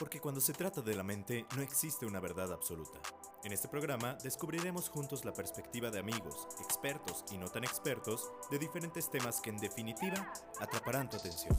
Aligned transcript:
Porque 0.00 0.18
cuando 0.18 0.40
se 0.40 0.54
trata 0.54 0.80
de 0.80 0.94
la 0.94 1.02
mente 1.02 1.44
no 1.54 1.60
existe 1.60 2.06
una 2.06 2.20
verdad 2.20 2.50
absoluta. 2.54 2.98
En 3.44 3.52
este 3.52 3.68
programa 3.68 4.16
descubriremos 4.24 4.88
juntos 4.88 5.26
la 5.26 5.34
perspectiva 5.34 5.90
de 5.90 5.98
amigos, 5.98 6.48
expertos 6.64 7.22
y 7.30 7.36
no 7.36 7.48
tan 7.48 7.64
expertos 7.64 8.32
de 8.50 8.58
diferentes 8.58 9.10
temas 9.10 9.42
que 9.42 9.50
en 9.50 9.58
definitiva 9.58 10.32
atraparán 10.58 11.10
tu 11.10 11.18
atención. 11.18 11.54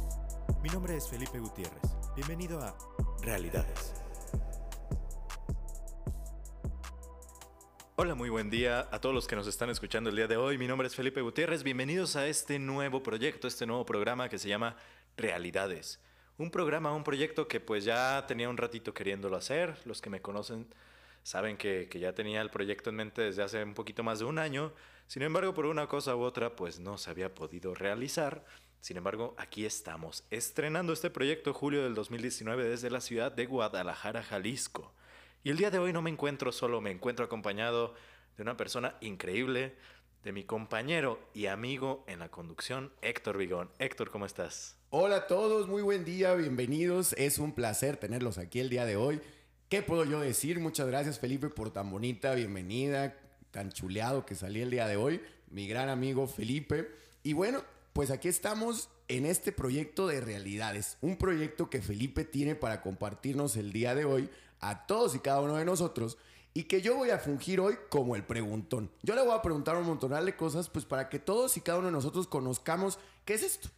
Mi 0.64 0.70
nombre 0.70 0.98
es 0.98 1.08
Felipe 1.08 1.38
Gutiérrez. 1.38 1.84
Bienvenido 2.16 2.60
a 2.62 2.76
Realidades. 3.22 3.94
Hola, 7.96 8.16
muy 8.16 8.30
buen 8.30 8.50
día 8.50 8.88
a 8.92 9.00
todos 9.00 9.14
los 9.14 9.28
que 9.28 9.36
nos 9.36 9.46
están 9.46 9.70
escuchando 9.70 10.10
el 10.10 10.16
día 10.16 10.28
de 10.28 10.38
hoy. 10.38 10.58
Mi 10.58 10.68
nombre 10.68 10.88
es 10.88 10.96
Felipe 10.96 11.22
Gutiérrez. 11.22 11.62
Bienvenidos 11.62 12.16
a 12.16 12.26
este 12.26 12.58
nuevo 12.58 13.04
proyecto, 13.04 13.48
este 13.48 13.68
nuevo 13.68 13.86
programa 13.86 14.30
que 14.30 14.40
se 14.40 14.50
llama 14.50 14.78
Realidades. 15.16 16.00
Un 16.42 16.50
programa, 16.50 16.92
un 16.92 17.04
proyecto 17.04 17.48
que 17.48 17.60
pues 17.60 17.86
ya 17.86 18.26
tenía 18.28 18.50
un 18.50 18.58
ratito 18.58 18.96
queriéndolo 18.96 19.38
hacer. 19.38 19.78
Los 19.86 20.02
que 20.02 20.10
me 20.10 20.24
conocen 20.24 20.66
saben 21.22 21.56
que, 21.56 21.88
que, 21.88 22.00
ya 22.00 22.16
tenía 22.16 22.42
el 22.42 22.50
proyecto 22.50 22.90
en 22.90 22.96
mente 22.96 23.22
desde 23.22 23.44
hace 23.44 23.64
un 23.64 23.76
poquito 23.76 24.02
más 24.02 24.18
de 24.18 24.26
un 24.26 24.40
año. 24.40 24.74
Sin 25.06 25.22
embargo, 25.22 25.54
por 25.54 25.68
una 25.68 25.86
cosa 25.86 26.16
u 26.16 26.22
otra, 26.22 26.56
pues 26.56 26.80
no 26.80 26.98
se 26.98 27.12
había 27.12 27.36
podido 27.36 27.76
realizar. 27.76 28.44
Sin 28.80 28.98
embargo, 28.98 29.36
aquí 29.38 29.68
estamos, 29.68 30.24
estrenando 30.32 30.94
este 30.94 31.12
proyecto 31.12 31.54
julio 31.54 31.84
del 31.84 31.94
2019 31.94 32.64
desde 32.64 32.90
la 32.90 33.02
ciudad 33.02 33.32
de 33.32 33.46
Guadalajara, 33.46 34.24
Jalisco. 34.24 34.92
Y 35.44 35.52
el 35.52 35.58
día 35.58 35.70
de 35.70 35.78
hoy 35.78 35.94
no 35.94 36.02
me 36.02 36.10
encuentro 36.10 36.52
solo, 36.52 36.82
me 36.82 36.90
encuentro 36.90 37.24
acompañado 37.24 37.94
de 38.36 38.42
una 38.42 38.58
persona 38.58 38.96
increíble, 39.00 39.76
de 40.24 40.32
mi 40.32 40.44
compañero 40.44 41.20
y 41.34 41.48
amigo 41.48 42.04
en 42.08 42.20
la 42.20 42.30
conducción, 42.30 42.92
Héctor 43.02 43.38
Vigón. 43.38 43.70
Héctor, 43.80 44.12
¿cómo 44.12 44.26
estás? 44.26 44.78
Hola 44.90 45.16
a 45.16 45.28
todos, 45.28 45.68
muy 45.68 45.82
buen 45.82 46.06
día, 46.06 46.34
bienvenidos. 46.36 47.14
Es 47.14 47.40
un 47.40 47.54
placer 47.54 47.98
tenerlos 47.98 48.38
aquí 48.38 48.60
el 48.60 48.70
día 48.70 48.86
de 48.86 48.96
hoy. 48.96 49.22
¿Qué 49.70 49.82
puedo 49.82 50.06
yo 50.06 50.20
decir? 50.20 50.60
Muchas 50.60 50.88
gracias 50.88 51.20
Felipe 51.20 51.50
por 51.50 51.72
tan 51.72 51.90
bonita 51.90 52.36
bienvenida, 52.36 53.18
tan 53.52 53.72
chuleado 53.72 54.26
que 54.26 54.36
salí 54.36 54.62
el 54.62 54.70
día 54.70 54.88
de 54.88 54.98
hoy. 54.98 55.22
Mi 55.50 55.68
gran 55.68 55.90
amigo 55.90 56.28
Felipe. 56.28 56.92
Y 57.24 57.34
bueno, 57.34 57.64
pues 57.94 58.12
aquí 58.12 58.28
estamos 58.28 58.90
en 59.08 59.26
este 59.26 59.52
proyecto 59.52 60.08
de 60.08 60.22
realidades, 60.22 60.98
un 61.02 61.18
proyecto 61.18 61.70
que 61.70 61.82
Felipe 61.82 62.26
tiene 62.26 62.56
para 62.56 62.82
compartirnos 62.82 63.58
el 63.58 63.74
día 63.74 63.96
de 63.96 64.06
hoy 64.06 64.30
a 64.60 64.86
todos 64.86 65.16
y 65.16 65.20
cada 65.20 65.42
uno 65.42 65.56
de 65.56 65.66
nosotros 65.66 66.18
y 66.54 66.64
que 66.64 66.82
yo 66.82 66.96
voy 66.96 67.10
a 67.12 67.20
fungir 67.20 67.60
hoy 67.60 67.78
como 67.90 68.16
el 68.16 68.24
preguntón. 68.24 68.92
Yo 69.02 69.16
le 69.16 69.22
voy 69.22 69.38
a 69.38 69.42
preguntar 69.42 69.76
un 69.78 69.86
montonal 69.86 70.26
de 70.26 70.36
cosas 70.36 70.70
pues 70.70 70.86
para 70.86 71.10
que 71.10 71.20
todos 71.20 71.56
y 71.58 71.62
cada 71.62 71.80
uno 71.80 71.88
de 71.88 71.94
nosotros 71.94 72.28
conozcamos 72.28 73.00
qué 73.26 73.36
es 73.36 73.44
esto. 73.44 73.70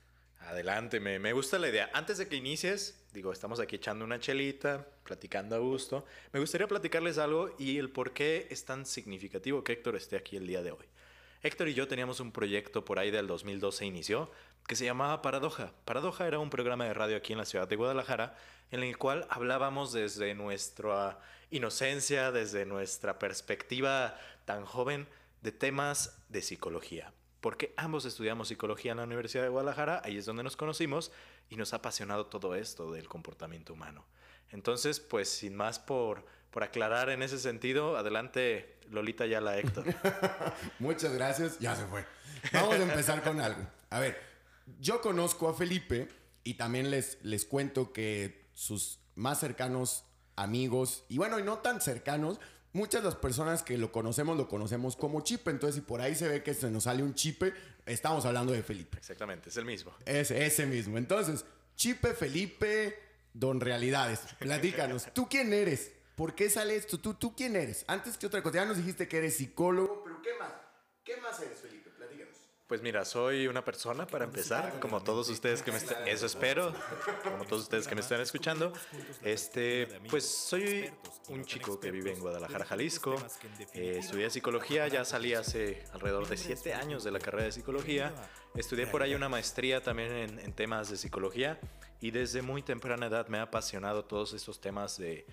Adelante, 0.41 0.99
me, 0.99 1.19
me, 1.19 1.31
gusta 1.31 1.57
la 1.57 1.69
idea. 1.69 1.89
Antes 1.93 2.17
de 2.17 2.27
que 2.27 2.35
inicies, 2.35 2.99
digo, 3.13 3.31
estamos 3.31 3.59
aquí 3.59 3.77
echando 3.77 4.03
una 4.03 4.19
chelita, 4.19 4.85
platicando 5.03 5.55
a 5.55 5.59
gusto. 5.59 6.05
Me 6.33 6.39
gustaría 6.39 6.67
platicarles 6.67 7.17
algo 7.17 7.55
y 7.57 7.77
el 7.77 7.89
por 7.89 8.11
qué 8.11 8.47
es 8.49 8.65
tan 8.65 8.85
significativo 8.85 9.63
que 9.63 9.73
Héctor 9.73 9.95
esté 9.95 10.17
aquí 10.17 10.35
el 10.35 10.47
día 10.47 10.61
de 10.61 10.71
hoy. 10.71 10.85
Héctor 11.45 11.67
y 11.67 11.73
yo 11.73 11.89
teníamos 11.89 12.21
un 12.21 12.31
proyecto 12.31 12.85
por 12.85 12.99
ahí 12.99 13.11
del 13.11 13.27
2012 13.27 13.85
inició 13.85 14.31
que 14.65 14.77
se 14.77 14.85
llamaba 14.85 15.21
Paradoja. 15.21 15.73
Paradoja 15.83 16.25
era 16.25 16.39
un 16.39 16.49
programa 16.49 16.85
de 16.85 16.93
radio 16.93 17.17
aquí 17.17 17.33
en 17.33 17.39
la 17.39 17.43
ciudad 17.43 17.67
de 17.67 17.75
Guadalajara 17.75 18.37
en 18.71 18.81
el 18.81 18.97
cual 18.97 19.27
hablábamos 19.29 19.91
desde 19.91 20.35
nuestra 20.35 21.19
inocencia, 21.51 22.31
desde 22.31 22.65
nuestra 22.65 23.19
perspectiva 23.19 24.17
tan 24.45 24.63
joven 24.63 25.05
de 25.41 25.51
temas 25.51 26.17
de 26.29 26.41
psicología. 26.41 27.11
Porque 27.41 27.73
ambos 27.75 28.05
estudiamos 28.05 28.47
psicología 28.47 28.91
en 28.91 28.99
la 28.99 29.03
Universidad 29.03 29.43
de 29.43 29.49
Guadalajara, 29.49 30.01
ahí 30.05 30.15
es 30.15 30.25
donde 30.25 30.43
nos 30.43 30.55
conocimos 30.55 31.11
y 31.53 31.55
nos 31.55 31.73
ha 31.73 31.77
apasionado 31.77 32.25
todo 32.25 32.55
esto 32.55 32.91
del 32.91 33.07
comportamiento 33.07 33.73
humano. 33.73 34.03
Entonces, 34.49 34.99
pues 34.99 35.29
sin 35.29 35.55
más 35.55 35.77
por, 35.77 36.25
por 36.49 36.63
aclarar 36.63 37.09
en 37.09 37.21
ese 37.21 37.37
sentido, 37.37 37.95
adelante 37.95 38.79
Lolita 38.89 39.27
Yala 39.27 39.57
Héctor. 39.59 39.85
Muchas 40.79 41.13
gracias, 41.13 41.59
ya 41.59 41.75
se 41.75 41.85
fue. 41.85 42.05
Vamos 42.51 42.75
a 42.75 42.83
empezar 42.83 43.23
con 43.23 43.39
algo. 43.39 43.61
A 43.91 43.99
ver, 43.99 44.19
yo 44.79 44.99
conozco 44.99 45.47
a 45.47 45.53
Felipe 45.53 46.09
y 46.43 46.55
también 46.55 46.89
les, 46.89 47.19
les 47.23 47.45
cuento 47.45 47.93
que 47.93 48.47
sus 48.55 48.99
más 49.15 49.39
cercanos 49.39 50.05
amigos, 50.35 51.05
y 51.09 51.19
bueno, 51.19 51.37
y 51.37 51.43
no 51.43 51.59
tan 51.59 51.79
cercanos, 51.81 52.39
muchas 52.73 53.01
de 53.01 53.09
las 53.09 53.15
personas 53.15 53.63
que 53.63 53.77
lo 53.77 53.91
conocemos 53.91 54.37
lo 54.37 54.47
conocemos 54.47 54.95
como 54.95 55.21
Chipe. 55.21 55.51
Entonces, 55.51 55.75
si 55.75 55.81
por 55.81 56.01
ahí 56.01 56.15
se 56.15 56.27
ve 56.27 56.43
que 56.43 56.53
se 56.53 56.69
nos 56.69 56.83
sale 56.83 57.03
un 57.03 57.13
Chipe, 57.13 57.53
estamos 57.85 58.25
hablando 58.25 58.51
de 58.51 58.63
Felipe. 58.63 58.97
Exactamente, 58.97 59.49
es 59.49 59.57
el 59.57 59.65
mismo. 59.65 59.93
Es 60.05 60.31
ese 60.31 60.65
mismo. 60.65 60.97
Entonces, 60.97 61.45
Chipe, 61.75 62.13
Felipe, 62.13 62.99
Don 63.33 63.61
Realidades. 63.61 64.19
Platícanos, 64.39 65.07
¿tú 65.13 65.27
quién 65.29 65.53
eres? 65.53 65.91
¿Por 66.15 66.35
qué 66.35 66.49
sale 66.49 66.75
esto? 66.75 66.99
¿Tú, 66.99 67.15
¿Tú 67.15 67.35
quién 67.35 67.55
eres? 67.55 67.85
Antes 67.87 68.17
que 68.17 68.27
otra 68.27 68.43
cosa, 68.43 68.57
ya 68.57 68.65
nos 68.65 68.77
dijiste 68.77 69.07
que 69.07 69.17
eres 69.17 69.37
psicólogo, 69.37 70.03
pero 70.03 70.21
¿qué 70.21 70.29
más? 70.39 70.53
¿Qué 71.03 71.17
más 71.17 71.39
eres, 71.41 71.57
Felipe? 71.59 71.72
Pues 72.67 72.81
mira, 72.81 73.03
soy 73.03 73.47
una 73.47 73.63
persona 73.63 74.07
para 74.07 74.23
empezar, 74.23 74.79
como 74.79 75.03
todos 75.03 75.27
ustedes 75.29 75.61
que 75.61 75.71
me 75.71 75.77
están, 75.77 76.07
eso 76.07 76.25
espero, 76.25 76.73
como 77.23 77.45
todos 77.45 77.63
ustedes 77.63 77.87
que 77.87 77.93
me 77.93 78.01
están 78.01 78.21
escuchando. 78.21 78.71
Este, 79.21 79.87
pues 80.09 80.25
soy 80.25 80.89
un 81.27 81.43
chico 81.43 81.77
que 81.77 81.91
vive 81.91 82.13
en 82.13 82.21
Guadalajara, 82.21 82.63
Jalisco. 82.63 83.15
Eh, 83.73 83.97
estudié 83.99 84.29
psicología, 84.29 84.87
ya 84.87 85.03
salí 85.03 85.33
hace 85.33 85.83
alrededor 85.91 86.27
de 86.27 86.37
siete 86.37 86.73
años 86.73 87.03
de 87.03 87.11
la 87.11 87.19
carrera 87.19 87.43
de 87.43 87.51
psicología. 87.51 88.13
Estudié 88.55 88.87
por 88.87 89.03
ahí 89.03 89.13
una 89.13 89.27
maestría 89.27 89.81
también 89.81 90.39
en, 90.39 90.53
temas 90.53 90.89
de 90.89 90.95
psicología 90.95 91.59
y 91.99 92.11
desde 92.11 92.41
muy 92.41 92.61
temprana 92.61 93.07
edad 93.07 93.27
me 93.27 93.39
ha 93.39 93.43
apasionado 93.43 94.05
todos 94.05 94.33
estos 94.33 94.61
temas 94.61 94.97
de, 94.97 95.25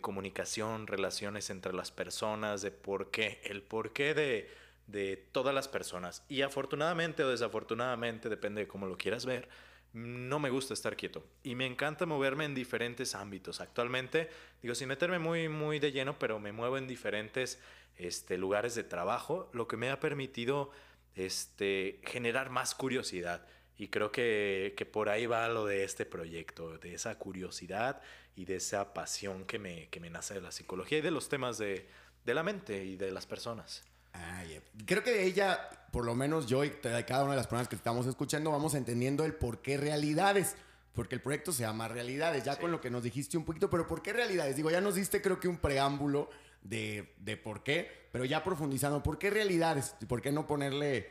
comunicación, 0.00 0.86
relaciones 0.86 1.50
entre 1.50 1.74
las 1.74 1.92
personas, 1.92 2.62
de 2.62 2.70
por 2.70 3.10
qué, 3.10 3.40
el 3.44 3.62
porqué 3.62 4.14
de 4.14 4.61
de 4.86 5.16
todas 5.32 5.54
las 5.54 5.68
personas. 5.68 6.24
Y 6.28 6.42
afortunadamente 6.42 7.24
o 7.24 7.30
desafortunadamente, 7.30 8.28
depende 8.28 8.62
de 8.62 8.68
cómo 8.68 8.86
lo 8.86 8.96
quieras 8.96 9.26
ver, 9.26 9.48
no 9.92 10.38
me 10.38 10.50
gusta 10.50 10.74
estar 10.74 10.96
quieto. 10.96 11.26
Y 11.42 11.54
me 11.54 11.66
encanta 11.66 12.06
moverme 12.06 12.44
en 12.44 12.54
diferentes 12.54 13.14
ámbitos. 13.14 13.60
Actualmente, 13.60 14.30
digo, 14.62 14.74
sin 14.74 14.88
meterme 14.88 15.18
muy, 15.18 15.48
muy 15.48 15.78
de 15.78 15.92
lleno, 15.92 16.18
pero 16.18 16.38
me 16.40 16.52
muevo 16.52 16.78
en 16.78 16.86
diferentes 16.86 17.60
este, 17.96 18.38
lugares 18.38 18.74
de 18.74 18.84
trabajo, 18.84 19.50
lo 19.52 19.68
que 19.68 19.76
me 19.76 19.90
ha 19.90 20.00
permitido 20.00 20.70
este, 21.14 22.00
generar 22.04 22.50
más 22.50 22.74
curiosidad. 22.74 23.46
Y 23.76 23.88
creo 23.88 24.12
que, 24.12 24.74
que, 24.76 24.86
por 24.86 25.08
ahí 25.08 25.26
va 25.26 25.48
lo 25.48 25.66
de 25.66 25.84
este 25.84 26.06
proyecto, 26.06 26.78
de 26.78 26.94
esa 26.94 27.18
curiosidad 27.18 28.00
y 28.36 28.44
de 28.44 28.56
esa 28.56 28.94
pasión 28.94 29.44
que 29.44 29.58
me, 29.58 29.88
que 29.88 30.00
me 30.00 30.10
nace 30.10 30.34
de 30.34 30.40
la 30.40 30.52
psicología 30.52 30.98
y 30.98 31.02
de 31.02 31.10
los 31.10 31.28
temas 31.28 31.58
de, 31.58 31.88
de 32.24 32.34
la 32.34 32.42
mente 32.42 32.84
y 32.84 32.96
de 32.96 33.10
las 33.10 33.26
personas. 33.26 33.84
Ah, 34.12 34.42
Creo 34.86 35.02
que 35.02 35.12
de 35.12 35.24
ella, 35.24 35.58
por 35.90 36.04
lo 36.04 36.14
menos 36.14 36.46
yo 36.46 36.64
y 36.64 36.70
cada 36.70 37.24
una 37.24 37.32
de 37.32 37.36
las 37.38 37.46
personas 37.46 37.68
que 37.68 37.76
estamos 37.76 38.06
escuchando, 38.06 38.50
vamos 38.50 38.74
entendiendo 38.74 39.24
el 39.24 39.34
por 39.34 39.62
qué 39.62 39.76
realidades. 39.76 40.56
Porque 40.94 41.14
el 41.14 41.22
proyecto 41.22 41.52
se 41.52 41.62
llama 41.62 41.88
Realidades, 41.88 42.44
ya 42.44 42.56
con 42.58 42.70
lo 42.70 42.82
que 42.82 42.90
nos 42.90 43.02
dijiste 43.02 43.38
un 43.38 43.46
poquito, 43.46 43.70
pero 43.70 43.86
¿por 43.86 44.02
qué 44.02 44.12
realidades? 44.12 44.56
Digo, 44.56 44.70
ya 44.70 44.82
nos 44.82 44.94
diste 44.94 45.22
creo 45.22 45.40
que 45.40 45.48
un 45.48 45.56
preámbulo 45.56 46.28
de, 46.62 47.14
de 47.18 47.38
por 47.38 47.62
qué, 47.62 48.08
pero 48.12 48.26
ya 48.26 48.44
profundizando, 48.44 49.02
¿por 49.02 49.18
qué 49.18 49.30
realidades? 49.30 49.94
¿Por 50.06 50.20
qué 50.20 50.32
no 50.32 50.46
ponerle 50.46 51.10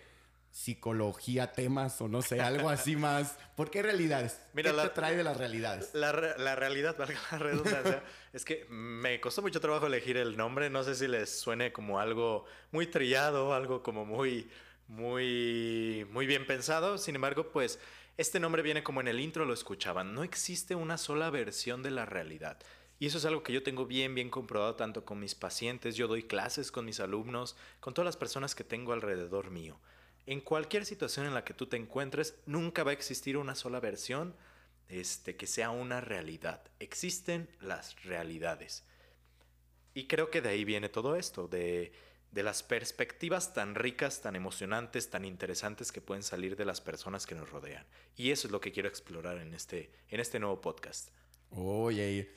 psicología, 0.51 1.53
temas 1.53 2.01
o 2.01 2.07
no 2.07 2.22
sé, 2.22 2.41
algo 2.41 2.69
así 2.69 2.95
más. 2.95 3.38
¿Por 3.56 3.72
qué 3.72 3.81
realidades? 3.81 4.39
Mira, 4.53 4.72
¿Qué 4.72 4.78
la, 4.78 4.84
te 4.84 4.89
trae 4.89 5.16
de 5.16 5.23
las 5.23 5.38
realidades? 5.38 5.91
La, 5.94 6.12
la 6.12 6.56
realidad, 6.56 6.95
valga 6.97 7.19
la 7.31 7.38
redundancia, 7.39 8.03
es 8.34 8.45
que 8.45 8.66
me 8.69 9.19
costó 9.22 9.41
mucho 9.41 9.61
trabajo 9.61 9.88
elegir 9.88 10.17
el 10.17 10.38
nombre. 10.38 10.69
No 10.69 10.84
sé 10.84 10.95
si 10.95 11.07
les 11.07 11.40
suene 11.40 11.72
como 11.72 12.00
algo 12.00 12.45
muy 12.72 12.88
trillado, 12.88 13.53
algo 13.53 13.81
como 13.81 14.06
muy, 14.06 14.50
muy, 14.88 16.06
muy 16.11 16.25
bien 16.28 16.45
pensado. 16.45 16.97
Sin 16.97 17.16
embargo, 17.16 17.51
pues 17.51 17.79
este 18.17 18.40
nombre 18.40 18.61
viene 18.61 18.84
como 18.84 19.01
en 19.01 19.07
el 19.07 19.19
intro 19.19 19.45
lo 19.45 19.53
escuchaban. 19.53 20.14
No 20.14 20.23
existe 20.23 20.75
una 20.75 20.97
sola 20.97 21.29
versión 21.29 21.81
de 21.81 21.91
la 21.91 22.05
realidad. 22.05 22.59
Y 22.99 23.08
eso 23.08 23.17
es 23.17 23.25
algo 23.25 23.41
que 23.41 23.52
yo 23.52 23.64
tengo 23.64 23.87
bien, 23.87 24.14
bien 24.14 24.29
comprobado 24.29 24.75
tanto 24.75 25.05
con 25.05 25.20
mis 25.20 25.34
pacientes, 25.34 25.96
yo 25.96 26.08
doy 26.08 26.22
clases 26.22 26.72
con 26.72 26.85
mis 26.85 26.99
alumnos, 26.99 27.55
con 27.79 27.96
todas 27.96 28.05
las 28.05 28.16
personas 28.16 28.53
que 28.53 28.64
tengo 28.64 28.93
alrededor 28.93 29.49
mío. 29.49 29.79
En 30.26 30.41
cualquier 30.41 30.85
situación 30.85 31.26
en 31.26 31.34
la 31.34 31.44
que 31.44 31.53
tú 31.53 31.66
te 31.66 31.78
encuentres, 31.78 32.35
nunca 32.46 32.84
va 32.84 32.91
a 32.91 32.94
existir 32.94 33.38
una 33.38 33.56
sola 33.56 33.79
versión 33.79 34.35
este, 34.88 35.35
que 35.35 35.47
sea 35.47 35.70
una 35.72 36.02
realidad. 36.02 36.62
Existen 36.79 37.50
las 37.59 38.03
realidades. 38.03 38.84
Y 39.94 40.08
creo 40.08 40.29
que 40.29 40.41
de 40.41 40.50
ahí 40.50 40.64
viene 40.64 40.90
todo 40.90 41.16
esto, 41.16 41.47
de, 41.47 41.91
de 42.32 42.44
las 42.44 42.64
perspectivas 42.64 43.53
tan 43.53 43.76
ricas, 43.76 44.22
tan 44.22 44.35
emocionantes, 44.35 45.09
tan 45.09 45.26
interesantes 45.26 45.91
que 45.91 46.02
pueden 46.02 46.23
salir 46.23 46.56
de 46.56 46.66
las 46.66 46.79
personas 46.82 47.26
que 47.26 47.35
nos 47.35 47.50
rodean. 47.50 47.85
Y 48.16 48.32
eso 48.32 48.47
es 48.47 48.52
lo 48.52 48.62
que 48.62 48.72
quiero 48.72 48.88
explorar 48.88 49.38
en 49.38 49.53
este, 49.53 49.91
en 50.09 50.20
este 50.20 50.40
nuevo 50.40 50.62
podcast. 50.62 51.09
Oye, 51.52 52.32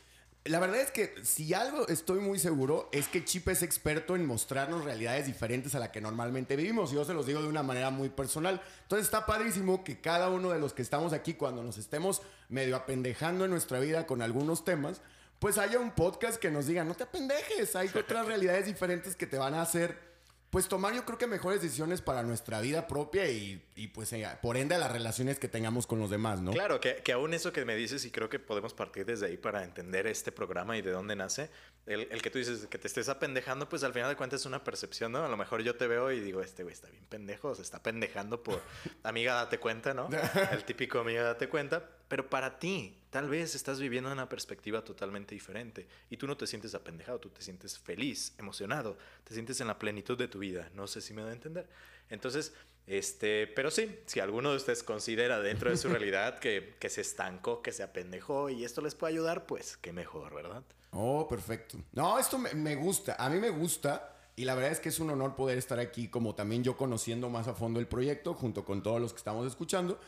la 0.47 0.61
verdad 0.61 0.81
es 0.81 0.91
que 0.91 1.15
si 1.23 1.55
algo 1.55 1.89
estoy 1.89 2.21
muy 2.21 2.39
seguro 2.39 2.91
es 2.93 3.09
que 3.09 3.25
Chip 3.25 3.49
es 3.49 3.63
experto 3.63 4.15
en 4.15 4.27
mostrarnos 4.27 4.85
realidades 4.85 5.25
diferentes 5.25 5.75
a 5.75 5.79
la 5.79 5.91
que 5.91 6.03
normalmente 6.03 6.55
vivimos. 6.55 6.93
Y 6.93 6.97
yo 6.97 7.05
se 7.07 7.15
los 7.15 7.27
digo 7.27 7.41
de 7.41 7.49
una 7.49 7.63
manera 7.63 7.89
muy 7.89 8.11
personal. 8.11 8.61
Entonces 8.83 9.07
está 9.07 9.25
padrísimo 9.25 9.85
que 9.85 10.03
cada 10.03 10.29
uno 10.29 10.51
de 10.51 10.59
los 10.59 10.75
que 10.75 10.83
estamos 10.83 11.15
aquí, 11.15 11.33
cuando 11.33 11.63
nos 11.63 11.79
estemos 11.79 12.21
medio 12.51 12.77
apendejando 12.77 13.47
en 13.47 13.53
nuestra 13.53 13.81
vida 13.81 14.07
con 14.07 14.21
algunos 14.21 14.67
temas, 14.67 15.01
pues 15.39 15.57
haya 15.57 15.79
un 15.79 15.93
podcast 15.93 16.37
que 16.37 16.51
nos 16.51 16.67
diga, 16.67 16.85
no 16.85 16.95
te 16.95 17.05
apendejes, 17.05 17.75
hay 17.75 17.89
otras 17.89 18.27
realidades 18.27 18.67
diferentes 18.67 19.17
que 19.17 19.27
te 19.27 19.39
van 19.39 19.55
a 19.55 19.63
hacer 19.63 20.14
pues 20.55 20.69
tomar 20.69 20.95
yo 20.95 21.05
creo 21.05 21.19
que 21.19 21.27
mejores 21.27 21.61
decisiones 21.61 22.01
para 22.01 22.23
nuestra 22.23 22.61
vida 22.61 22.87
propia 22.87 23.29
y, 23.29 23.61
pues 23.93 24.13
eh, 24.13 24.25
por 24.41 24.57
ende 24.57 24.79
las 24.79 24.93
relaciones 24.93 25.41
que 25.41 25.49
tengamos 25.49 25.85
con 25.89 25.99
los 25.99 26.11
demás, 26.11 26.41
¿no? 26.41 26.53
Claro, 26.53 26.79
que, 26.79 27.03
que, 27.03 27.13
aún 27.13 27.35
eso 27.35 27.53
que 27.53 27.65
me 27.65 27.75
dices 27.75 28.05
y 28.05 28.13
creo 28.13 28.29
que 28.29 28.39
podemos 28.39 28.73
partir 28.73 29.05
desde 29.05 29.27
ahí 29.27 29.37
para 29.37 29.65
entender 29.65 30.07
este 30.07 30.31
programa 30.31 30.77
y 30.79 30.83
de 30.83 30.93
dónde 30.93 31.17
nace, 31.17 31.51
el, 31.87 32.07
el, 32.09 32.23
que 32.23 32.31
tú 32.31 32.39
dices 32.39 32.69
que 32.69 32.79
te 32.79 32.87
estés 32.87 33.09
apendejando, 33.09 33.69
pues 33.69 33.83
al 33.83 33.93
final 33.93 34.09
de 34.09 34.15
cuentas 34.15 34.43
es 34.43 34.47
una 34.47 34.63
percepción, 34.63 35.11
¿no? 35.11 35.25
A 35.25 35.29
lo 35.29 35.37
mejor 35.37 35.61
yo 35.63 35.75
te 35.75 35.89
veo 35.89 36.13
y 36.13 36.21
digo, 36.21 36.41
este 36.41 36.63
güey 36.63 36.73
está 36.73 36.89
bien 36.89 37.05
pendejo, 37.07 37.53
se 37.57 37.63
está 37.63 37.83
pendejando 37.83 38.41
por 38.45 38.63
amiga, 39.03 39.35
date 39.35 39.59
cuenta, 39.59 39.93
¿no? 39.93 40.09
El 40.53 40.63
típico 40.63 41.01
amiga, 41.01 41.25
date 41.25 41.49
cuenta, 41.49 41.83
pero 42.15 42.31
para 42.31 42.61
ti, 42.61 42.97
tal 43.11 43.29
vez 43.29 43.57
estás 43.57 43.81
viviendo 43.81 44.13
una 44.13 44.29
perspectiva 44.29 44.85
totalmente 44.85 45.35
diferente 45.35 45.89
y 46.09 46.17
tú 46.17 46.29
no 46.29 46.37
te 46.37 46.47
sientes 46.47 46.73
apendejado, 46.77 47.19
tú 47.19 47.29
te 47.31 47.43
sientes 47.43 47.77
feliz, 47.77 48.35
emocionado, 48.39 48.97
te 49.25 49.35
sientes 49.35 49.61
en 49.61 49.67
la 49.67 49.81
plenitud 49.81 50.17
de 50.17 50.29
tu 50.29 50.39
vida. 50.39 50.71
No 50.77 50.87
sé 50.87 51.01
si 51.01 51.13
me 51.13 51.23
da 51.23 51.31
a 51.31 51.33
entender. 51.33 51.69
Entonces, 52.11 52.55
este, 52.87 53.49
pero 53.49 53.69
sí, 53.73 53.99
si 54.07 54.21
alguno 54.21 54.53
de 54.53 54.59
ustedes 54.59 54.85
considera 54.85 55.41
dentro 55.41 55.71
de 55.71 55.77
su 55.77 55.89
realidad 55.91 56.39
que, 56.39 56.77
que 56.79 56.89
se 56.89 57.01
estancó, 57.01 57.63
que 57.63 57.73
se 57.73 57.83
apendejó 57.83 58.49
y 58.49 58.65
esto 58.65 58.81
les 58.81 58.95
puede 58.95 59.15
ayudar, 59.15 59.47
pues 59.47 59.77
qué 59.77 59.93
mejor, 59.93 60.37
¿verdad? 60.37 60.63
Oh, 60.93 61.27
perfecto. 61.27 61.79
No, 61.95 62.17
esto 62.21 62.39
me, 62.39 62.55
me 62.55 62.77
gusta, 62.77 63.17
a 63.19 63.29
mí 63.29 63.41
me 63.41 63.51
gusta. 63.51 64.15
Y 64.37 64.45
la 64.45 64.55
verdad 64.55 64.71
es 64.71 64.79
que 64.79 64.91
es 64.91 65.01
un 65.01 65.11
honor 65.11 65.35
poder 65.35 65.59
estar 65.59 65.81
aquí, 65.81 66.07
como 66.07 66.37
también 66.37 66.63
yo 66.63 66.77
conociendo 66.77 67.29
más 67.29 67.49
a 67.49 67.55
fondo 67.55 67.81
el 67.81 67.89
proyecto, 67.89 68.35
junto 68.35 68.65
con 68.65 68.85
todos 68.85 69.01
los 69.01 69.13
que 69.13 69.19
estamos 69.19 69.49
escuchando. 69.49 69.99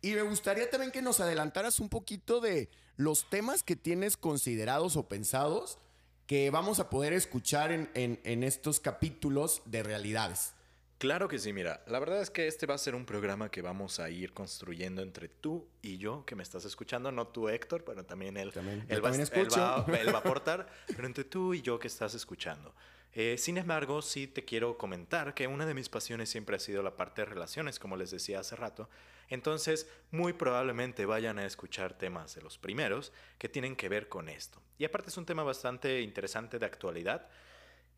Y 0.00 0.12
me 0.12 0.22
gustaría 0.22 0.70
también 0.70 0.92
que 0.92 1.02
nos 1.02 1.20
adelantaras 1.20 1.80
un 1.80 1.88
poquito 1.88 2.40
de 2.40 2.68
los 2.96 3.28
temas 3.28 3.62
que 3.62 3.76
tienes 3.76 4.16
considerados 4.16 4.96
o 4.96 5.08
pensados 5.08 5.78
que 6.26 6.50
vamos 6.50 6.78
a 6.78 6.90
poder 6.90 7.14
escuchar 7.14 7.72
en, 7.72 7.90
en, 7.94 8.42
estos 8.44 8.80
capítulos 8.80 9.62
de 9.64 9.82
realidades. 9.82 10.52
Claro 10.98 11.26
que 11.26 11.38
sí, 11.38 11.52
mira, 11.52 11.82
la 11.86 11.98
verdad 12.00 12.20
es 12.20 12.28
que 12.28 12.46
este 12.48 12.66
va 12.66 12.74
a 12.74 12.78
ser 12.78 12.94
un 12.94 13.06
programa 13.06 13.50
que 13.50 13.62
vamos 13.62 13.98
a 13.98 14.10
ir 14.10 14.34
construyendo 14.34 15.00
entre 15.00 15.28
tú 15.28 15.66
y 15.80 15.96
yo, 15.96 16.26
que 16.26 16.34
me 16.34 16.42
estás 16.42 16.64
escuchando, 16.66 17.10
no 17.10 17.28
tú 17.28 17.48
Héctor, 17.48 17.82
pero 17.82 18.04
también 18.04 18.36
él, 18.36 18.52
también, 18.52 18.84
él, 18.88 19.02
va, 19.02 19.10
él, 19.10 19.22
va, 19.22 19.86
él, 19.98 20.08
va, 20.08 20.18
a 20.18 20.18
aportar, 20.18 20.68
pero 20.88 21.06
entre 21.06 21.24
tú 21.24 21.54
y 21.54 21.62
yo 21.62 21.78
que 21.78 21.86
estás 21.86 22.14
escuchando. 22.14 22.74
Eh, 23.14 23.36
sin 23.38 23.58
embargo, 23.58 24.02
sí 24.02 24.26
te 24.26 24.44
quiero 24.44 24.78
comentar 24.78 25.34
que 25.34 25.46
una 25.46 25.66
de 25.66 25.74
mis 25.74 25.88
pasiones 25.88 26.28
siempre 26.28 26.56
ha 26.56 26.60
sido 26.60 26.82
la 26.82 26.96
parte 26.96 27.22
de 27.22 27.26
relaciones, 27.26 27.78
como 27.78 27.96
les 27.96 28.10
decía 28.10 28.40
hace 28.40 28.54
rato, 28.54 28.88
entonces, 29.28 29.88
muy 30.10 30.32
probablemente 30.32 31.04
vayan 31.04 31.38
a 31.38 31.44
escuchar 31.44 31.96
temas 31.96 32.34
de 32.34 32.42
los 32.42 32.58
primeros 32.58 33.12
que 33.38 33.48
tienen 33.48 33.76
que 33.76 33.88
ver 33.88 34.08
con 34.08 34.28
esto. 34.28 34.62
Y 34.78 34.84
aparte 34.84 35.10
es 35.10 35.16
un 35.16 35.26
tema 35.26 35.42
bastante 35.42 36.00
interesante 36.00 36.58
de 36.58 36.66
actualidad. 36.66 37.28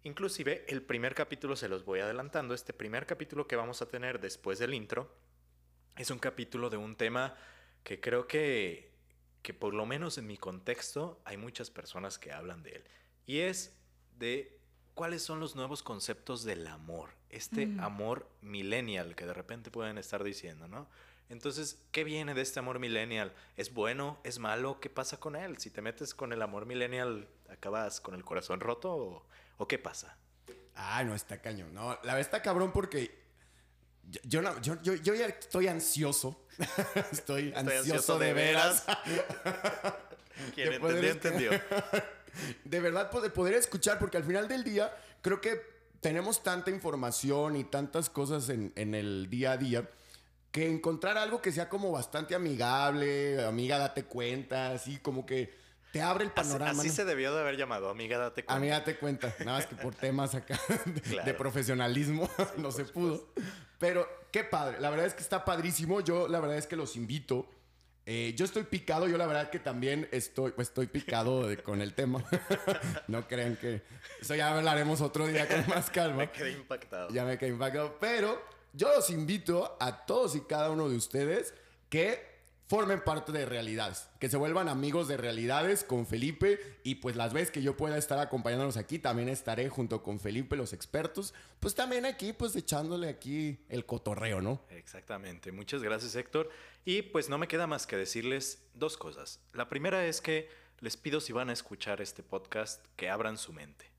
Inclusive 0.02 0.64
el 0.68 0.82
primer 0.82 1.14
capítulo 1.14 1.54
se 1.54 1.68
los 1.68 1.84
voy 1.84 2.00
adelantando. 2.00 2.54
Este 2.54 2.72
primer 2.72 3.06
capítulo 3.06 3.46
que 3.46 3.56
vamos 3.56 3.80
a 3.80 3.88
tener 3.88 4.20
después 4.20 4.58
del 4.58 4.74
intro 4.74 5.14
es 5.96 6.10
un 6.10 6.18
capítulo 6.18 6.68
de 6.68 6.78
un 6.78 6.96
tema 6.96 7.36
que 7.84 8.00
creo 8.00 8.26
que, 8.26 8.92
que 9.42 9.54
por 9.54 9.72
lo 9.72 9.86
menos 9.86 10.18
en 10.18 10.26
mi 10.26 10.36
contexto 10.36 11.20
hay 11.24 11.36
muchas 11.36 11.70
personas 11.70 12.18
que 12.18 12.32
hablan 12.32 12.62
de 12.64 12.70
él. 12.72 12.84
Y 13.26 13.40
es 13.40 13.78
de 14.16 14.59
cuáles 15.00 15.22
son 15.22 15.40
los 15.40 15.56
nuevos 15.56 15.82
conceptos 15.82 16.44
del 16.44 16.66
amor. 16.66 17.08
Este 17.30 17.64
mm. 17.64 17.80
amor 17.80 18.28
millennial 18.42 19.14
que 19.14 19.24
de 19.24 19.32
repente 19.32 19.70
pueden 19.70 19.96
estar 19.96 20.22
diciendo, 20.22 20.68
¿no? 20.68 20.86
Entonces, 21.30 21.78
¿qué 21.90 22.04
viene 22.04 22.34
de 22.34 22.42
este 22.42 22.58
amor 22.58 22.80
millennial? 22.80 23.32
¿Es 23.56 23.72
bueno? 23.72 24.20
¿Es 24.24 24.38
malo? 24.38 24.78
¿Qué 24.78 24.90
pasa 24.90 25.18
con 25.18 25.36
él? 25.36 25.56
Si 25.56 25.70
te 25.70 25.80
metes 25.80 26.14
con 26.14 26.34
el 26.34 26.42
amor 26.42 26.66
millennial, 26.66 27.30
¿acabas 27.48 27.98
con 28.02 28.14
el 28.14 28.26
corazón 28.26 28.60
roto 28.60 29.24
o, 29.56 29.66
qué 29.66 29.78
pasa? 29.78 30.18
Ah, 30.74 31.02
no, 31.02 31.14
está 31.14 31.40
cañón. 31.40 31.72
No, 31.72 31.92
la 31.92 32.12
verdad 32.12 32.20
está 32.20 32.42
cabrón 32.42 32.70
porque 32.70 33.18
yo, 34.24 34.42
yo, 34.60 35.14
ya 35.14 35.28
estoy 35.28 35.68
ansioso. 35.68 36.44
estoy, 37.10 37.54
ansioso, 37.56 38.18
de, 38.18 38.34
veras. 38.34 38.84
Quien 40.54 40.74
entendió, 40.74 41.10
entendió. 41.10 41.50
De 42.64 42.80
verdad, 42.80 43.10
poder, 43.10 43.32
poder 43.32 43.54
escuchar, 43.54 43.98
porque 43.98 44.16
al 44.16 44.24
final 44.24 44.48
del 44.48 44.64
día, 44.64 44.94
creo 45.22 45.40
que 45.40 45.60
tenemos 46.00 46.42
tanta 46.42 46.70
información 46.70 47.56
y 47.56 47.64
tantas 47.64 48.10
cosas 48.10 48.48
en, 48.48 48.72
en 48.76 48.94
el 48.94 49.28
día 49.28 49.52
a 49.52 49.56
día 49.56 49.88
que 50.50 50.68
encontrar 50.68 51.16
algo 51.16 51.40
que 51.40 51.52
sea 51.52 51.68
como 51.68 51.92
bastante 51.92 52.34
amigable, 52.34 53.44
amiga, 53.44 53.78
date 53.78 54.04
cuenta, 54.04 54.72
así 54.72 54.98
como 54.98 55.24
que 55.24 55.54
te 55.92 56.02
abre 56.02 56.24
el 56.24 56.30
panorama. 56.30 56.80
Así, 56.80 56.90
se 56.90 57.04
debió 57.04 57.34
de 57.34 57.40
haber 57.40 57.56
llamado, 57.56 57.88
amiga, 57.88 58.18
date 58.18 58.44
cuenta. 58.44 58.54
Amiga, 58.54 58.78
date 58.78 58.96
cuenta. 58.96 59.34
Nada 59.40 59.58
más 59.58 59.66
que 59.66 59.76
por 59.76 59.94
temas 59.94 60.34
acá 60.34 60.58
de, 61.24 61.34
profesionalismo 61.34 62.28
no 62.58 62.70
se 62.70 62.84
pudo. 62.84 63.28
Pero 63.78 64.08
qué 64.30 64.44
padre. 64.44 64.80
La 64.80 64.90
verdad 64.90 65.06
es 65.06 65.14
que 65.14 65.22
está 65.22 65.44
padrísimo. 65.44 66.00
Yo 66.00 66.28
la 66.28 66.40
verdad 66.40 66.58
es 66.58 66.66
que 66.66 66.76
los 66.76 66.96
invito. 66.96 67.48
Eh, 68.06 68.34
yo 68.36 68.44
estoy 68.44 68.64
picado, 68.64 69.06
yo 69.08 69.16
la 69.18 69.26
verdad 69.26 69.50
que 69.50 69.58
también 69.58 70.08
estoy, 70.10 70.52
pues, 70.52 70.68
estoy 70.68 70.86
picado 70.86 71.46
con 71.62 71.80
el 71.80 71.94
tema. 71.94 72.24
no 73.08 73.26
crean 73.28 73.56
que... 73.56 73.82
Eso 74.20 74.34
ya 74.34 74.56
hablaremos 74.56 75.00
otro 75.00 75.26
día 75.26 75.46
con 75.46 75.66
más 75.68 75.90
calma. 75.90 76.16
me 76.16 76.30
quedé 76.30 76.52
impactado. 76.52 77.10
Ya 77.10 77.24
me 77.24 77.38
quedé 77.38 77.50
impactado. 77.50 77.98
Pero 78.00 78.42
yo 78.72 78.92
los 78.94 79.10
invito 79.10 79.76
a 79.80 80.06
todos 80.06 80.34
y 80.36 80.40
cada 80.40 80.70
uno 80.70 80.88
de 80.88 80.96
ustedes 80.96 81.54
que 81.88 82.29
formen 82.70 83.02
parte 83.02 83.32
de 83.32 83.46
realidades, 83.46 84.08
que 84.20 84.28
se 84.28 84.36
vuelvan 84.36 84.68
amigos 84.68 85.08
de 85.08 85.16
realidades 85.16 85.82
con 85.82 86.06
Felipe 86.06 86.60
y 86.84 86.94
pues 86.94 87.16
las 87.16 87.32
veces 87.32 87.50
que 87.50 87.62
yo 87.62 87.76
pueda 87.76 87.98
estar 87.98 88.20
acompañándolos 88.20 88.76
aquí, 88.76 89.00
también 89.00 89.28
estaré 89.28 89.68
junto 89.68 90.04
con 90.04 90.20
Felipe, 90.20 90.54
los 90.54 90.72
expertos, 90.72 91.34
pues 91.58 91.74
también 91.74 92.06
aquí 92.06 92.32
pues 92.32 92.54
echándole 92.54 93.08
aquí 93.08 93.58
el 93.70 93.86
cotorreo, 93.86 94.40
¿no? 94.40 94.62
Exactamente, 94.70 95.50
muchas 95.50 95.82
gracias 95.82 96.14
Héctor. 96.14 96.48
Y 96.84 97.02
pues 97.02 97.28
no 97.28 97.38
me 97.38 97.48
queda 97.48 97.66
más 97.66 97.88
que 97.88 97.96
decirles 97.96 98.62
dos 98.74 98.96
cosas. 98.96 99.40
La 99.52 99.68
primera 99.68 100.06
es 100.06 100.20
que 100.20 100.48
les 100.78 100.96
pido 100.96 101.20
si 101.20 101.32
van 101.32 101.50
a 101.50 101.52
escuchar 101.52 102.00
este 102.00 102.22
podcast 102.22 102.86
que 102.94 103.10
abran 103.10 103.36
su 103.36 103.52
mente. 103.52 103.89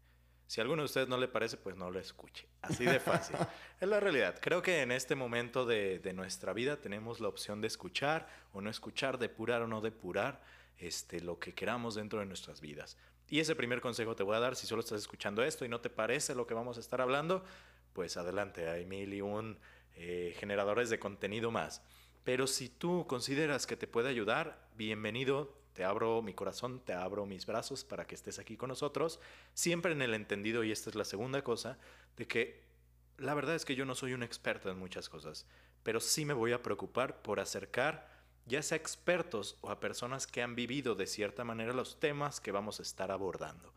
Si 0.51 0.59
a 0.59 0.63
alguno 0.63 0.81
de 0.81 0.87
ustedes 0.87 1.07
no 1.07 1.17
le 1.17 1.29
parece, 1.29 1.55
pues 1.55 1.77
no 1.77 1.89
lo 1.89 1.97
escuche. 1.97 2.45
Así 2.61 2.83
de 2.83 2.99
fácil. 2.99 3.37
es 3.79 3.87
la 3.87 4.01
realidad. 4.01 4.37
Creo 4.41 4.61
que 4.61 4.81
en 4.81 4.91
este 4.91 5.15
momento 5.15 5.65
de, 5.65 5.99
de, 5.99 6.11
nuestra 6.11 6.51
vida 6.51 6.75
tenemos 6.75 7.21
la 7.21 7.29
opción 7.29 7.61
de 7.61 7.67
escuchar 7.67 8.27
o 8.51 8.59
no 8.59 8.69
escuchar, 8.69 9.17
depurar 9.17 9.61
o 9.61 9.67
no 9.67 9.79
depurar 9.79 10.41
este, 10.77 11.21
lo 11.21 11.39
que 11.39 11.53
queramos 11.53 11.95
dentro 11.95 12.19
de 12.19 12.25
nuestras 12.25 12.59
vidas. 12.59 12.97
Y 13.29 13.39
ese 13.39 13.55
primer 13.55 13.79
consejo 13.79 14.13
te 14.13 14.23
voy 14.23 14.35
a 14.35 14.41
dar, 14.41 14.57
si 14.57 14.67
solo 14.67 14.81
estás 14.81 14.99
escuchando 14.99 15.41
esto 15.41 15.63
y 15.63 15.69
no 15.69 15.79
te 15.79 15.89
parece 15.89 16.35
lo 16.35 16.45
que 16.45 16.53
vamos 16.53 16.75
a 16.75 16.81
estar 16.81 16.99
hablando, 16.99 17.45
pues 17.93 18.17
adelante, 18.17 18.67
hay 18.67 18.85
mil 18.85 19.13
y 19.13 19.21
un 19.21 19.57
eh, 19.95 20.35
generadores 20.37 20.89
de 20.89 20.99
contenido 20.99 21.51
más. 21.51 21.81
Pero 22.25 22.45
si 22.45 22.67
tú 22.67 23.07
consideras 23.07 23.65
que 23.65 23.77
te 23.77 23.87
puede 23.87 24.09
ayudar, 24.09 24.67
bienvenido, 24.75 25.60
te 25.73 25.83
abro 25.83 26.21
mi 26.21 26.33
corazón, 26.33 26.79
te 26.79 26.93
abro 26.93 27.25
mis 27.25 27.45
brazos 27.45 27.83
para 27.83 28.05
que 28.05 28.15
estés 28.15 28.39
aquí 28.39 28.57
con 28.57 28.69
nosotros, 28.69 29.19
siempre 29.53 29.91
en 29.91 30.01
el 30.01 30.13
entendido, 30.13 30.63
y 30.63 30.71
esta 30.71 30.89
es 30.89 30.95
la 30.95 31.05
segunda 31.05 31.43
cosa, 31.43 31.77
de 32.17 32.27
que 32.27 32.63
la 33.17 33.33
verdad 33.33 33.55
es 33.55 33.65
que 33.65 33.75
yo 33.75 33.85
no 33.85 33.95
soy 33.95 34.13
un 34.13 34.23
experto 34.23 34.69
en 34.69 34.79
muchas 34.79 35.09
cosas, 35.09 35.45
pero 35.83 35.99
sí 35.99 36.25
me 36.25 36.33
voy 36.33 36.53
a 36.53 36.61
preocupar 36.61 37.21
por 37.21 37.39
acercar 37.39 38.11
ya 38.45 38.61
sea 38.61 38.77
expertos 38.77 39.57
o 39.61 39.69
a 39.69 39.79
personas 39.79 40.27
que 40.27 40.41
han 40.41 40.55
vivido 40.55 40.95
de 40.95 41.07
cierta 41.07 41.43
manera 41.43 41.73
los 41.73 41.99
temas 41.99 42.39
que 42.39 42.51
vamos 42.51 42.79
a 42.79 42.83
estar 42.83 43.11
abordando. 43.11 43.73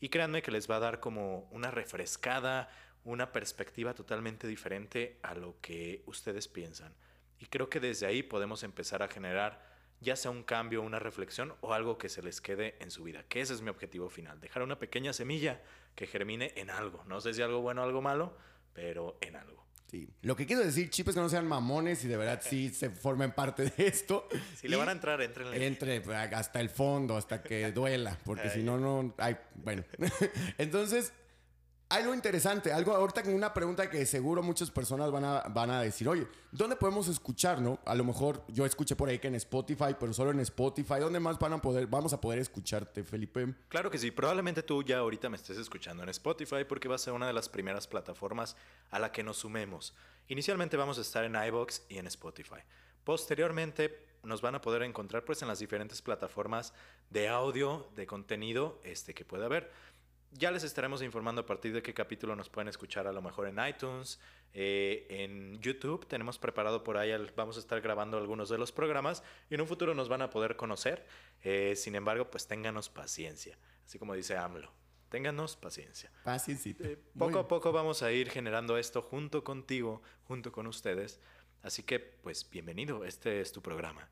Y 0.00 0.08
créanme 0.08 0.42
que 0.42 0.50
les 0.50 0.70
va 0.70 0.76
a 0.76 0.80
dar 0.80 1.00
como 1.00 1.48
una 1.50 1.70
refrescada, 1.70 2.70
una 3.04 3.32
perspectiva 3.32 3.94
totalmente 3.94 4.46
diferente 4.46 5.18
a 5.22 5.34
lo 5.34 5.60
que 5.60 6.02
ustedes 6.06 6.48
piensan. 6.48 6.94
Y 7.38 7.46
creo 7.46 7.70
que 7.70 7.80
desde 7.80 8.06
ahí 8.06 8.22
podemos 8.22 8.62
empezar 8.62 9.02
a 9.02 9.08
generar 9.08 9.62
ya 10.00 10.16
sea 10.16 10.30
un 10.30 10.42
cambio, 10.42 10.82
una 10.82 10.98
reflexión 10.98 11.54
o 11.60 11.74
algo 11.74 11.98
que 11.98 12.08
se 12.08 12.22
les 12.22 12.40
quede 12.40 12.76
en 12.80 12.90
su 12.90 13.04
vida, 13.04 13.24
que 13.28 13.40
ese 13.40 13.54
es 13.54 13.62
mi 13.62 13.70
objetivo 13.70 14.08
final, 14.08 14.40
dejar 14.40 14.62
una 14.62 14.78
pequeña 14.78 15.12
semilla 15.12 15.60
que 15.94 16.06
germine 16.06 16.52
en 16.56 16.70
algo, 16.70 17.04
no 17.06 17.20
sé 17.20 17.34
si 17.34 17.42
algo 17.42 17.60
bueno 17.60 17.82
o 17.82 17.84
algo 17.84 18.00
malo, 18.02 18.36
pero 18.72 19.18
en 19.20 19.36
algo. 19.36 19.60
Sí. 19.90 20.08
Lo 20.22 20.36
que 20.36 20.46
quiero 20.46 20.62
decir, 20.62 20.88
chip, 20.88 21.08
es 21.08 21.16
que 21.16 21.20
no 21.20 21.28
sean 21.28 21.48
mamones 21.48 22.04
y 22.04 22.08
de 22.08 22.16
verdad 22.16 22.40
sí 22.44 22.68
se 22.68 22.90
formen 22.90 23.32
parte 23.32 23.64
de 23.64 23.88
esto. 23.88 24.28
Si 24.54 24.68
le 24.68 24.76
van 24.76 24.88
a 24.88 24.92
entrar, 24.92 25.20
entren. 25.20 25.48
Entre 25.52 25.96
hasta 26.32 26.60
el 26.60 26.70
fondo, 26.70 27.16
hasta 27.16 27.42
que 27.42 27.72
duela, 27.72 28.16
porque 28.24 28.50
si 28.50 28.62
no, 28.62 28.78
no. 28.78 29.12
Ay, 29.18 29.36
bueno. 29.56 29.82
Entonces, 30.58 31.12
algo 31.90 32.14
interesante, 32.14 32.72
algo 32.72 32.94
ahorita 32.94 33.24
con 33.24 33.34
una 33.34 33.52
pregunta 33.52 33.90
que 33.90 34.06
seguro 34.06 34.44
muchas 34.44 34.70
personas 34.70 35.10
van 35.10 35.24
a, 35.24 35.40
van 35.48 35.70
a 35.70 35.82
decir, 35.82 36.08
oye, 36.08 36.26
¿dónde 36.52 36.76
podemos 36.76 37.08
escuchar, 37.08 37.60
no? 37.60 37.80
A 37.84 37.96
lo 37.96 38.04
mejor 38.04 38.44
yo 38.48 38.64
escuché 38.64 38.94
por 38.94 39.08
ahí 39.08 39.18
que 39.18 39.26
en 39.26 39.34
Spotify, 39.34 39.96
pero 39.98 40.12
solo 40.12 40.30
en 40.30 40.38
Spotify. 40.40 41.00
¿Dónde 41.00 41.18
más 41.18 41.38
van 41.40 41.54
a 41.54 41.60
poder, 41.60 41.88
vamos 41.88 42.12
a 42.12 42.20
poder 42.20 42.38
escucharte, 42.38 43.02
Felipe? 43.02 43.54
Claro 43.68 43.90
que 43.90 43.98
sí, 43.98 44.12
probablemente 44.12 44.62
tú 44.62 44.84
ya 44.84 44.98
ahorita 44.98 45.28
me 45.28 45.36
estés 45.36 45.58
escuchando 45.58 46.04
en 46.04 46.08
Spotify 46.10 46.64
porque 46.66 46.88
va 46.88 46.94
a 46.94 46.98
ser 46.98 47.12
una 47.12 47.26
de 47.26 47.32
las 47.32 47.48
primeras 47.48 47.88
plataformas 47.88 48.56
a 48.90 49.00
la 49.00 49.10
que 49.10 49.24
nos 49.24 49.38
sumemos. 49.38 49.92
Inicialmente 50.28 50.76
vamos 50.76 50.96
a 50.98 51.00
estar 51.00 51.24
en 51.24 51.34
iBox 51.34 51.82
y 51.88 51.98
en 51.98 52.06
Spotify. 52.06 52.60
Posteriormente 53.02 54.06
nos 54.22 54.42
van 54.42 54.54
a 54.54 54.60
poder 54.60 54.82
encontrar 54.82 55.24
pues 55.24 55.42
en 55.42 55.48
las 55.48 55.58
diferentes 55.58 56.02
plataformas 56.02 56.72
de 57.08 57.28
audio, 57.28 57.88
de 57.96 58.06
contenido 58.06 58.78
este, 58.84 59.12
que 59.12 59.24
pueda 59.24 59.46
haber. 59.46 59.72
Ya 60.32 60.52
les 60.52 60.62
estaremos 60.62 61.02
informando 61.02 61.40
a 61.40 61.46
partir 61.46 61.72
de 61.72 61.82
qué 61.82 61.92
capítulo 61.92 62.36
nos 62.36 62.48
pueden 62.48 62.68
escuchar 62.68 63.06
a 63.08 63.12
lo 63.12 63.20
mejor 63.20 63.48
en 63.48 63.58
iTunes, 63.66 64.20
eh, 64.54 65.06
en 65.10 65.60
YouTube. 65.60 66.06
Tenemos 66.06 66.38
preparado 66.38 66.84
por 66.84 66.96
ahí, 66.96 67.10
vamos 67.34 67.56
a 67.56 67.60
estar 67.60 67.80
grabando 67.80 68.16
algunos 68.16 68.48
de 68.48 68.56
los 68.56 68.70
programas 68.70 69.24
y 69.50 69.54
en 69.54 69.60
un 69.60 69.66
futuro 69.66 69.92
nos 69.92 70.08
van 70.08 70.22
a 70.22 70.30
poder 70.30 70.54
conocer. 70.54 71.04
Eh, 71.42 71.74
sin 71.74 71.96
embargo, 71.96 72.30
pues 72.30 72.46
ténganos 72.46 72.88
paciencia, 72.88 73.58
así 73.84 73.98
como 73.98 74.14
dice 74.14 74.36
AMLO. 74.36 74.70
Ténganos 75.08 75.56
paciencia. 75.56 76.12
Paciencia. 76.22 76.76
Eh, 76.78 76.96
poco 77.18 77.40
a 77.40 77.48
poco 77.48 77.72
vamos 77.72 78.04
a 78.04 78.12
ir 78.12 78.30
generando 78.30 78.78
esto 78.78 79.02
junto 79.02 79.42
contigo, 79.42 80.00
junto 80.28 80.52
con 80.52 80.68
ustedes. 80.68 81.18
Así 81.62 81.82
que, 81.82 81.98
pues, 81.98 82.48
bienvenido. 82.48 83.04
Este 83.04 83.40
es 83.40 83.50
tu 83.50 83.60
programa. 83.60 84.08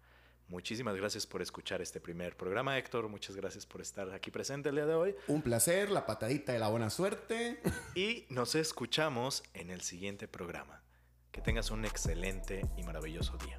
Muchísimas 0.48 0.96
gracias 0.96 1.26
por 1.26 1.42
escuchar 1.42 1.82
este 1.82 2.00
primer 2.00 2.34
programa, 2.34 2.78
Héctor. 2.78 3.06
Muchas 3.08 3.36
gracias 3.36 3.66
por 3.66 3.82
estar 3.82 4.10
aquí 4.14 4.30
presente 4.30 4.70
el 4.70 4.76
día 4.76 4.86
de 4.86 4.94
hoy. 4.94 5.14
Un 5.26 5.42
placer, 5.42 5.90
la 5.90 6.06
patadita 6.06 6.54
de 6.54 6.58
la 6.58 6.68
buena 6.68 6.88
suerte. 6.88 7.60
Y 7.94 8.24
nos 8.30 8.54
escuchamos 8.54 9.42
en 9.52 9.68
el 9.70 9.82
siguiente 9.82 10.26
programa. 10.26 10.80
Que 11.32 11.42
tengas 11.42 11.70
un 11.70 11.84
excelente 11.84 12.64
y 12.78 12.82
maravilloso 12.82 13.36
día. 13.36 13.58